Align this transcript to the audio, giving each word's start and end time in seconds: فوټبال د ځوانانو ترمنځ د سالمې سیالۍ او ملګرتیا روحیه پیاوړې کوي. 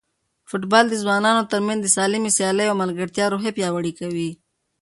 فوټبال 0.49 0.85
د 0.89 0.95
ځوانانو 1.03 1.49
ترمنځ 1.51 1.79
د 1.81 1.87
سالمې 1.97 2.31
سیالۍ 2.37 2.65
او 2.69 2.75
ملګرتیا 2.83 3.25
روحیه 3.33 3.55
پیاوړې 3.57 3.91
کوي. 3.99 4.29